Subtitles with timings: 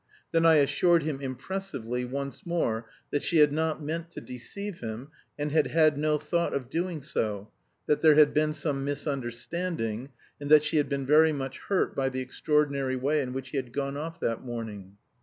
[0.31, 5.09] Then I assured him impressively once more that she had not meant to deceive him,
[5.37, 7.51] and had had no thought of doing so;
[7.85, 10.09] that there had been some misunderstanding,
[10.39, 13.57] and that she had been very much hurt by the extraordinary way in which he
[13.57, 14.97] had gone off that morning.